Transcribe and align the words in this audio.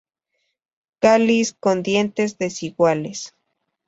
Cáliz 0.99 1.53
con 1.53 1.83
dientes 1.83 2.39
desiguales. 2.39 3.35